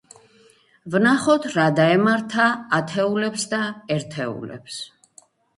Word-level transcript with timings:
ვნახოთ 0.95 1.43
რა 1.57 1.67
დაემართა 1.81 2.47
ათეულებს 2.79 3.47
და 3.55 3.63
ერთეულებს. 3.99 4.83